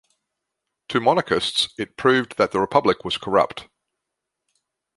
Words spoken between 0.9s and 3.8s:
monarchists it proved that the republic was corrupt.